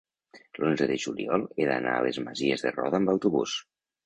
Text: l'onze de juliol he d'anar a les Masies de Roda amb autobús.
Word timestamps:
l'onze 0.61 0.87
de 0.91 0.95
juliol 1.03 1.45
he 1.57 1.67
d'anar 1.73 1.93
a 1.99 2.01
les 2.09 2.19
Masies 2.25 2.65
de 2.69 2.73
Roda 2.79 3.01
amb 3.03 3.15
autobús. 3.15 3.55